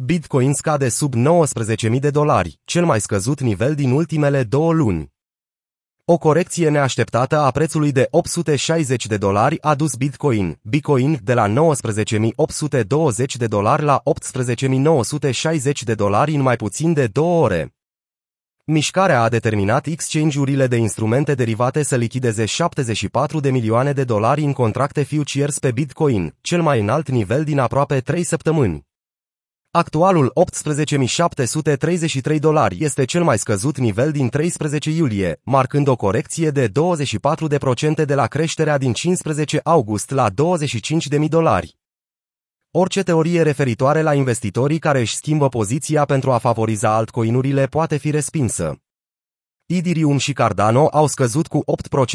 [0.00, 5.12] Bitcoin scade sub 19.000 de dolari, cel mai scăzut nivel din ultimele două luni.
[6.04, 11.48] O corecție neașteptată a prețului de 860 de dolari a dus Bitcoin, Bitcoin de la
[11.48, 11.52] 19.820
[13.38, 14.02] de dolari la
[15.62, 17.74] 18.960 de dolari în mai puțin de două ore.
[18.64, 24.52] Mișcarea a determinat exchange-urile de instrumente derivate să lichideze 74 de milioane de dolari în
[24.52, 28.87] contracte futures pe Bitcoin, cel mai înalt nivel din aproape 3 săptămâni.
[29.78, 30.32] Actualul
[32.32, 38.04] 18.733 dolari este cel mai scăzut nivel din 13 iulie, marcând o corecție de 24%
[38.06, 41.76] de la creșterea din 15 august la 25.000 dolari.
[42.70, 48.10] Orice teorie referitoare la investitorii care își schimbă poziția pentru a favoriza altcoinurile poate fi
[48.10, 48.76] respinsă.
[49.66, 51.64] Idirium și Cardano au scăzut cu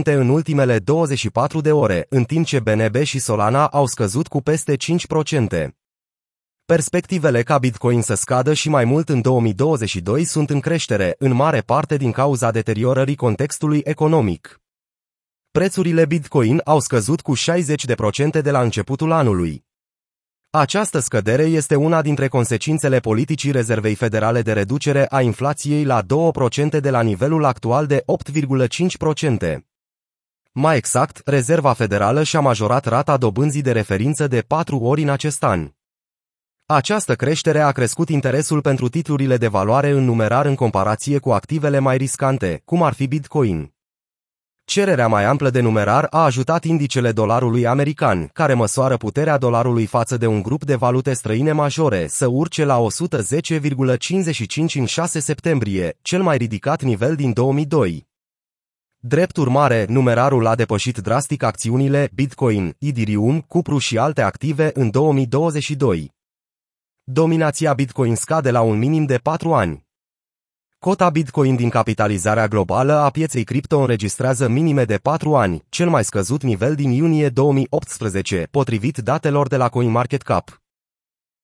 [0.00, 4.42] 8% în ultimele 24 de ore, în timp ce BNB și Solana au scăzut cu
[4.42, 5.83] peste 5%.
[6.66, 11.60] Perspectivele ca Bitcoin să scadă și mai mult în 2022 sunt în creștere, în mare
[11.60, 14.60] parte din cauza deteriorării contextului economic.
[15.50, 19.64] Prețurile Bitcoin au scăzut cu 60% de la începutul anului.
[20.50, 26.80] Această scădere este una dintre consecințele politicii Rezervei Federale de reducere a inflației la 2%
[26.80, 29.58] de la nivelul actual de 8,5%.
[30.52, 35.42] Mai exact, Rezerva Federală și-a majorat rata dobânzii de referință de 4 ori în acest
[35.44, 35.70] an.
[36.66, 41.78] Această creștere a crescut interesul pentru titlurile de valoare în numerar în comparație cu activele
[41.78, 43.72] mai riscante, cum ar fi Bitcoin.
[44.64, 50.16] Cererea mai amplă de numerar a ajutat indicele dolarului american, care măsoară puterea dolarului față
[50.16, 56.22] de un grup de valute străine majore, să urce la 110,55 în 6 septembrie, cel
[56.22, 58.06] mai ridicat nivel din 2002.
[58.98, 66.12] Drept urmare, numerarul a depășit drastic acțiunile Bitcoin, Ethereum, Cupru și alte active în 2022.
[67.06, 69.86] Dominația Bitcoin scade la un minim de 4 ani.
[70.78, 76.04] Cota Bitcoin din capitalizarea globală a pieței cripto înregistrează minime de 4 ani, cel mai
[76.04, 80.62] scăzut nivel din iunie 2018, potrivit datelor de la CoinMarketCap.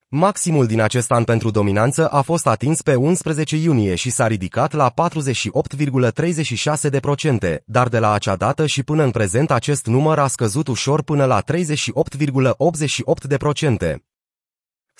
[0.08, 4.72] Maximul din acest an pentru dominanță a fost atins pe 11 iunie și s-a ridicat
[4.72, 10.68] la 48,36%, dar de la acea dată și până în prezent acest număr a scăzut
[10.68, 14.09] ușor până la 38,88%.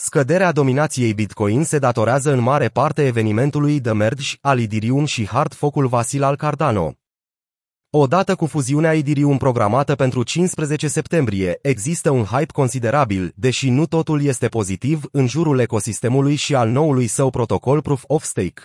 [0.03, 5.55] Scăderea dominației Bitcoin se datorează în mare parte evenimentului The Merge al Idirium și hard
[5.55, 6.95] focul Vasil al Cardano.
[7.91, 14.23] Odată cu fuziunea Idirium programată pentru 15 septembrie, există un hype considerabil, deși nu totul
[14.23, 18.63] este pozitiv, în jurul ecosistemului și al noului său protocol Proof of Stake.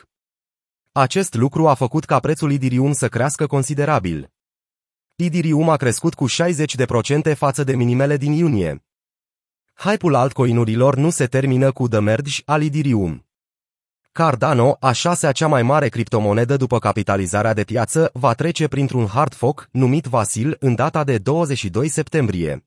[0.92, 4.32] Acest lucru a făcut ca prețul Idirium să crească considerabil.
[5.16, 8.85] Idirium a crescut cu 60% față de minimele din iunie.
[9.78, 13.26] Hype-ul altcoinurilor nu se termină cu The Merge al Idirium.
[14.12, 19.34] Cardano, a șasea cea mai mare criptomonedă după capitalizarea de piață, va trece printr-un hard
[19.34, 22.66] fork, numit Vasil, în data de 22 septembrie.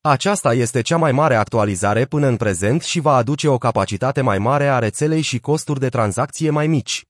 [0.00, 4.38] Aceasta este cea mai mare actualizare până în prezent și va aduce o capacitate mai
[4.38, 7.06] mare a rețelei și costuri de tranzacție mai mici.